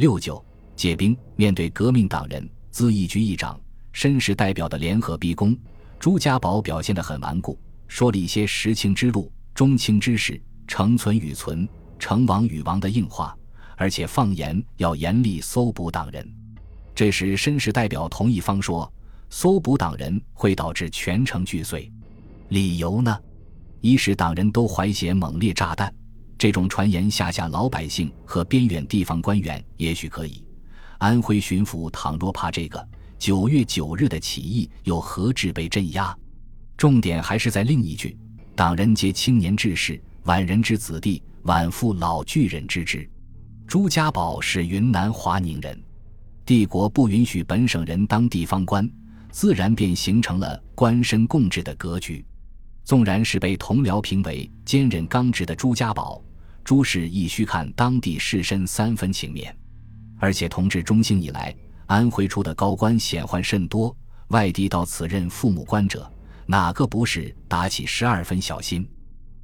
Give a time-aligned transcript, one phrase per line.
[0.00, 0.42] 六九
[0.74, 3.60] 借兵，面对革命党人、自义局议长、
[3.92, 5.54] 绅士代表的联合逼宫，
[5.98, 11.68] 朱家宝表现得很顽固，说了一些实情之路、中情之事、成存与存、
[11.98, 13.36] 成亡与亡的硬话，
[13.76, 16.26] 而且放言要严厉搜捕党人。
[16.94, 18.90] 这时，绅士代表同一方说，
[19.28, 21.92] 搜捕党人会导致全城俱碎。
[22.48, 23.14] 理由呢？
[23.82, 25.94] 一是党人都怀写猛烈炸弹。
[26.40, 30.42] 这种传言吓吓老百姓和边远地方官员，也许可以。
[30.96, 36.16] 安徽巡抚倘若怕这个，九月九日的起义又何至被镇压？
[36.78, 38.16] 重点还是在另一句：
[38.56, 43.06] 党人皆青年志士，晚人之子弟，晚父老巨人之职。
[43.66, 45.78] 朱家宝是云南华宁人，
[46.46, 48.90] 帝国不允许本省人当地方官，
[49.30, 52.24] 自然便形成了官绅共治的格局。
[52.82, 56.18] 纵然是被同僚评为坚韧刚直的朱家宝。
[56.64, 59.54] 诸事亦需看当地士绅三分情面，
[60.18, 61.54] 而且同治中兴以来，
[61.86, 63.94] 安徽出的高官显宦甚多，
[64.28, 66.10] 外地到此任父母官者，
[66.46, 68.88] 哪个不是打起十二分小心？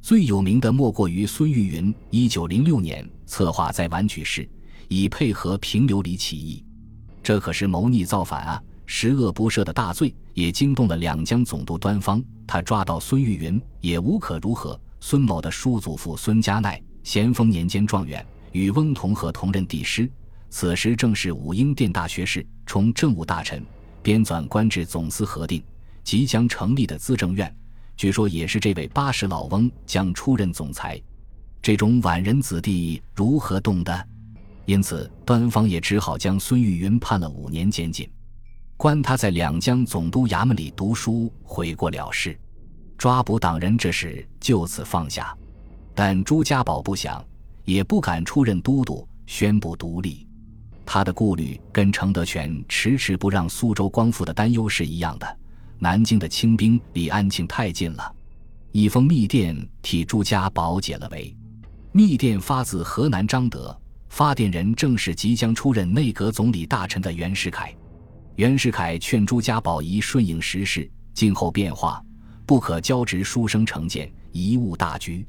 [0.00, 1.94] 最有名的莫过于孙玉云。
[2.10, 4.48] 一九零六年策划在皖举事，
[4.88, 6.64] 以配合平流里起义，
[7.22, 12.20] 这可是谋逆造反啊，十恶不赦的大罪，也惊动了两江总督端方。
[12.48, 14.78] 他抓到孙玉云也无可如何。
[14.98, 16.80] 孙某的叔祖父孙家鼐。
[17.02, 20.10] 咸丰年间状元，与翁同龢同任帝师。
[20.50, 23.64] 此时正是武英殿大学士，充政务大臣，
[24.02, 25.62] 编纂官制总司核定，
[26.04, 27.54] 即将成立的资政院，
[27.96, 31.00] 据说也是这位八十老翁将出任总裁。
[31.62, 34.08] 这种晚人子弟如何动的？
[34.66, 38.08] 因此，端方也只好将孙玉云判了五年监禁，
[38.76, 42.38] 关他在两江总督衙门里读书，悔过了事。
[42.98, 45.36] 抓捕党人这事就此放下。
[45.94, 47.24] 但朱家宝不想，
[47.64, 50.26] 也不敢出任都督，宣布独立。
[50.84, 55.38] 他的顾虑跟程德全迟迟不让苏州光复的担忧是一样的。
[55.78, 58.14] 南京的清兵离安庆太近了，
[58.70, 61.34] 一封密电替朱家宝解了围。
[61.92, 63.76] 密电发自河南张德，
[64.08, 67.74] 发电人正是即将出任内阁总理大臣的袁世凯。
[68.36, 72.02] 袁世凯劝朱家宝宜顺应时势，静候变化，
[72.46, 75.26] 不可交直书生成见，贻误大局。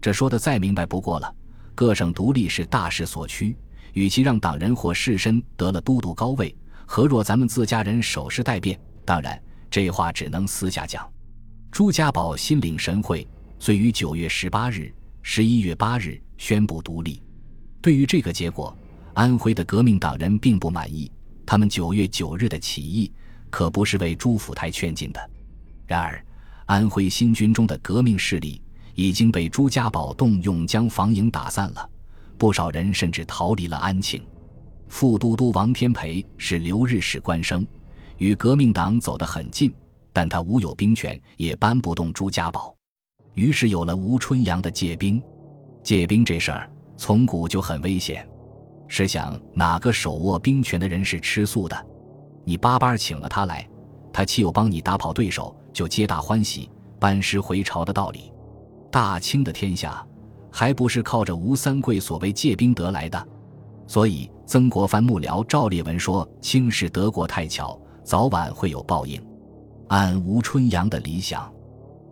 [0.00, 1.34] 这说的再明白不过了。
[1.74, 3.56] 各省独立是大势所趋，
[3.92, 8.80] 与其让党人或士绅得了都督高位，何若咱们自家人守势待变？
[9.04, 9.38] 当然，
[9.70, 11.06] 这话只能私下讲。
[11.70, 14.90] 朱家宝心领神会，遂于九月十八日、
[15.22, 17.22] 十一月八日宣布独立。
[17.82, 18.74] 对于这个结果，
[19.12, 21.12] 安徽的革命党人并不满意。
[21.44, 23.12] 他们九月九日的起义
[23.50, 25.30] 可不是为朱福台劝进的。
[25.86, 26.24] 然而，
[26.64, 28.62] 安徽新军中的革命势力。
[28.96, 31.88] 已经被朱家宝动用将防营打散了，
[32.36, 34.26] 不少人甚至逃离了安庆。
[34.88, 37.64] 副都督王天培是留日使官生，
[38.16, 39.72] 与革命党走得很近，
[40.12, 42.74] 但他无有兵权，也搬不动朱家宝。
[43.34, 45.22] 于是有了吴春阳的借兵。
[45.82, 48.26] 借兵这事儿从古就很危险。
[48.88, 51.86] 试想，哪个手握兵权的人是吃素的？
[52.44, 53.68] 你巴巴请了他来，
[54.10, 58.32] 他岂有帮你打跑对手就皆大欢喜、班师回朝的道理？
[58.96, 60.02] 大清的天下，
[60.50, 63.28] 还不是靠着吴三桂所谓借兵得来的？
[63.86, 69.22] 所以曾国藩幕僚赵烈文说：“清是德国太巧，早晚会有报应。”
[69.88, 71.52] 按吴春阳的理想，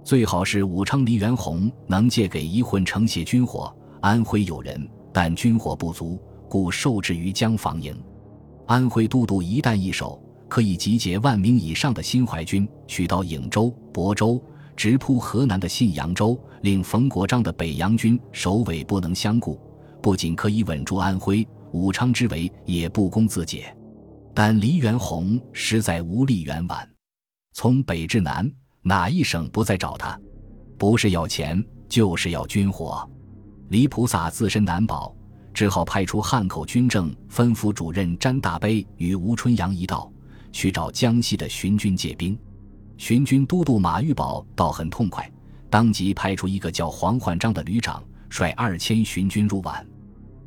[0.05, 3.75] 最好是武昌黎元洪能借给一混城卸军火。
[4.03, 6.21] 安徽有人，但军火不足，
[6.51, 7.99] 故受制于江防营。
[8.66, 14.39] 安徽都督一旦易手，可以集结万名以上的新淮军，取到颍州、亳州。
[14.76, 19.60] 直扑河南的信阳州，令冯国璋的北洋军首尾不能相顾，
[20.02, 23.74] 不仅可以稳住安徽、武昌之围，也不攻自解。
[24.34, 26.88] 但黎元洪实在无力援皖，
[27.52, 28.50] 从北至南，
[28.82, 30.18] 哪一省不再找他？
[30.76, 33.08] 不是要钱，就是要军火。
[33.68, 35.14] 黎菩萨自身难保，
[35.54, 40.12] 只好派出汉口军政分府主任詹大悲与吴春阳一道，
[40.50, 42.36] 去找江西的巡军借兵。
[42.96, 45.30] 巡军都督马玉宝倒很痛快，
[45.68, 49.84] 当即派出一个叫黄焕章的旅长，率二千巡军入皖。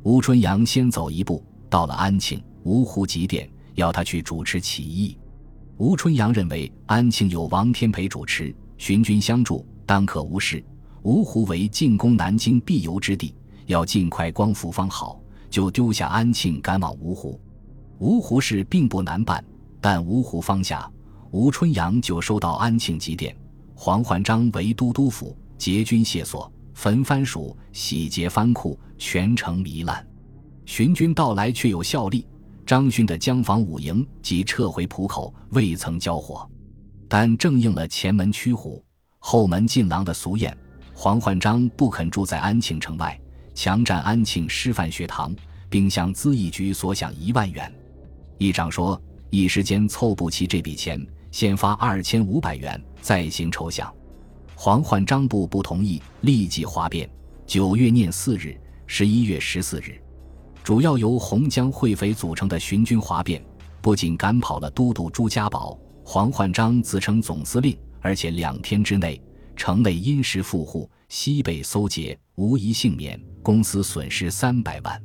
[0.02, 5.16] 吴春阳先走一步，到了安庆，芜湖急电要他去主持起义。
[5.76, 10.64] 吴春阳认为安庆有王天培主持，巡军相助，当可无事。
[11.02, 13.34] 芜湖为进攻南京必由之地，
[13.66, 17.40] 要尽快光复方好，就丢下安庆赶往芜湖。
[18.00, 19.44] 芜湖事并不难办，
[19.80, 20.90] 但芜湖方下。
[21.30, 23.36] 吴春阳就收到安庆急电，
[23.74, 30.06] 黄焕章为都督府，结军卸所，焚藩署，洗劫藩库，全城糜烂。
[30.64, 32.26] 巡军到来却有效力。
[32.64, 36.46] 张勋的江防五营即撤回浦口，未曾交火，
[37.08, 38.84] 但正应了前门驱虎、
[39.18, 40.52] 后门进狼的俗谚。
[40.92, 43.18] 黄焕章不肯住在安庆城外，
[43.54, 45.34] 强占安庆师范学堂，
[45.70, 47.72] 并向资义局索想一万元。
[48.36, 49.00] 议长说
[49.30, 53.90] 一时间凑不齐这笔钱，先发二千五百元，再行筹饷。
[54.54, 57.08] 黄焕章部不同意，立即哗变。
[57.46, 60.00] 九月廿四日，十一月十四日。
[60.64, 63.42] 主要由洪江会匪组成的巡军哗变，
[63.80, 69.20] 不仅赶跑了都督朱家宝、黄焕章自称总司令，而且两天之内，
[69.56, 75.02] 城内殷实富户，西北搜劫，无一幸免，公司损失三百万。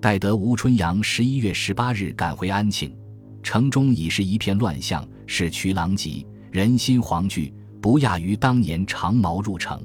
[0.00, 2.96] 待得吴春阳十一月十八日赶回安庆，
[3.42, 9.80] 城中已是一片乱象，市渠狼藉，人心惶惧，不亚于当年长毛入城。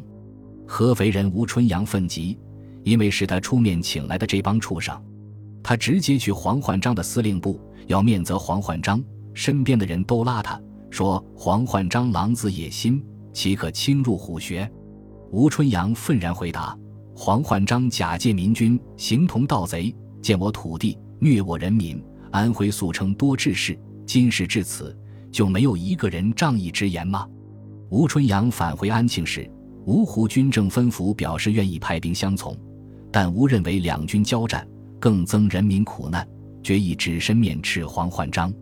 [0.68, 2.38] 合肥人吴春阳愤极，
[2.84, 4.96] 因为是他出面请来的这帮畜生。
[5.64, 9.04] 他直接去黄焕章的司令部要面责黄焕章，
[9.34, 10.60] 身边的人都拉他
[10.90, 13.04] 说：“黄焕章狼子野心，
[13.34, 14.70] 岂可轻入虎穴？”
[15.32, 16.78] 吴春阳愤然回答
[17.16, 22.04] ：“黄焕章假借民军，形同盗贼，见我土地，虐我人民。
[22.32, 24.98] 安徽素称多治事，今事至此，
[25.32, 27.28] 就没有一个人仗义直言吗？”
[27.90, 29.50] 吴春阳返回安庆时，
[29.86, 32.56] 芜湖军政分府表示愿意派兵相从，
[33.12, 34.68] 但吴认为两军交战。
[35.00, 36.28] 更增人民苦难，
[36.62, 38.54] 决意只身面斥黄焕章。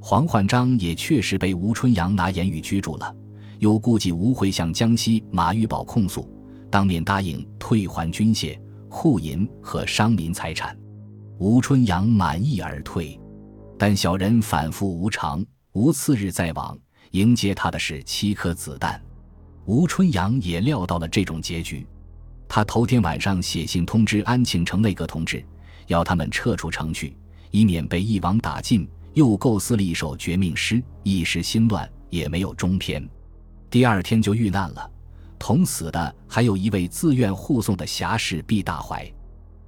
[0.00, 3.14] 黄焕章也确实被吴春阳拿言语拘住了，
[3.60, 6.28] 又顾忌吴会向江西马玉宝控诉，
[6.68, 8.58] 当面答应退还军械、
[8.88, 10.76] 库银和商民财产。
[11.38, 13.16] 吴春阳满意而退，
[13.78, 15.46] 但小人反复无常。
[15.76, 16.74] 吴次日再往
[17.10, 18.98] 迎接他的是七颗子弹。
[19.66, 21.86] 吴春阳也料到了这种结局，
[22.48, 25.44] 他头天晚上写信通知安庆城内阁同志。
[25.86, 27.14] 要他们撤出城去，
[27.50, 28.88] 以免被一网打尽。
[29.12, 33.06] 又构思了一首绝命诗，一时心乱，也没有中篇。
[33.68, 34.90] 第二天就遇难了。
[35.38, 39.06] 同死的还有一位自愿护送的侠士毕大怀。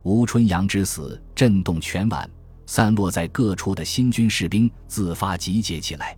[0.04, 2.26] 吴春阳之死震动全皖，
[2.68, 6.14] 散落在各处的新军士兵自发集结起来，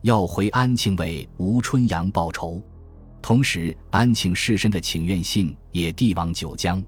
[0.00, 2.62] 要回安庆为吴春阳报仇。
[3.20, 6.82] 同时，安庆士绅的请愿信也递往九江。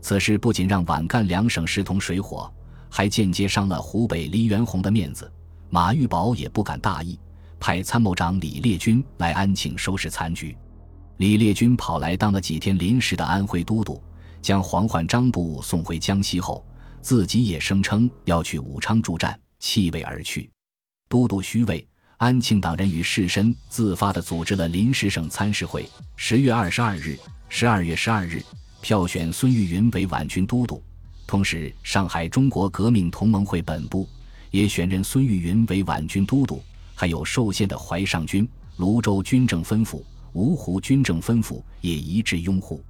[0.00, 2.50] 此事不仅让皖赣两省势同水火，
[2.88, 5.30] 还间接伤了湖北黎元洪的面子。
[5.68, 7.20] 马玉宝也不敢大意，
[7.60, 10.56] 派参谋长李烈钧来安庆收拾残局。
[11.18, 14.02] 李烈钧跑来当了几天临时的安徽都督，
[14.40, 16.64] 将黄焕章部送回江西后，
[17.08, 20.50] 自己也声称要去武昌助战，弃位而去。
[21.08, 21.88] 都督虚位，
[22.18, 25.88] 安庆党人与士绅自发地组织了临时省参事会。
[26.16, 27.18] 十月二十二日、
[27.48, 28.42] 十二月十二日。
[28.82, 30.82] 票选孙玉云为皖军都督，
[31.26, 34.06] 同时上海中国革命同盟会本部
[34.50, 36.62] 也选任孙玉云为皖军都督，
[36.94, 38.46] 还有受限的淮上军、
[38.76, 42.84] 泸州军政分府、芜湖军政分府也一致拥护。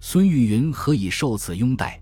[0.00, 2.00] 孙玉云何以受此拥戴？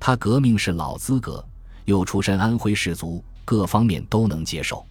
[0.00, 1.44] 他革命是老资格，
[1.84, 4.84] 又出身安徽士族，各方面都能接受。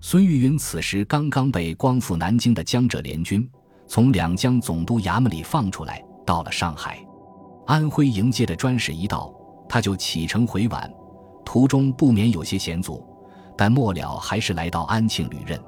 [0.00, 3.48] 孙玉云此时刚刚被光复南京的江浙联军
[3.86, 6.98] 从两江总督衙门里放出来，到了上海。
[7.66, 9.32] 安徽迎接的专使一到，
[9.68, 10.90] 他就启程回皖，
[11.44, 13.02] 途中不免有些险阻，
[13.56, 15.58] 但末了还是来到安庆履任。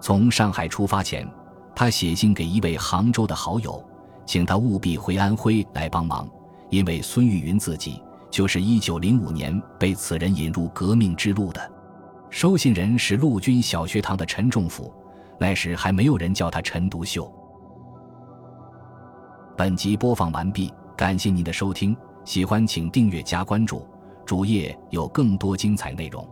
[0.00, 1.28] 从上海出发前，
[1.74, 3.80] 他写信给一位杭州的好友，
[4.26, 6.28] 请他务必回安徽来帮忙，
[6.70, 11.72] 因为孙玉云自己就是一九零五年被此人引入革命之路的。
[12.30, 14.92] 收信人是陆军小学堂的陈仲甫，
[15.38, 17.32] 那时还没有人叫他陈独秀。
[19.56, 20.72] 本集播放完毕。
[20.96, 23.86] 感谢您的收听，喜欢请订阅加关注，
[24.26, 26.28] 主页有更多精彩内容。